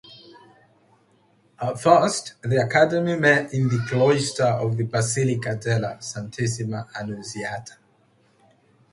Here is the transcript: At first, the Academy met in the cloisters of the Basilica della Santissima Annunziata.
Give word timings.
At 1.59 1.79
first, 1.79 2.33
the 2.41 2.59
Academy 2.59 3.15
met 3.17 3.53
in 3.53 3.67
the 3.69 3.85
cloisters 3.87 4.39
of 4.39 4.75
the 4.75 4.85
Basilica 4.85 5.53
della 5.53 6.01
Santissima 6.01 6.87
Annunziata. 6.91 7.75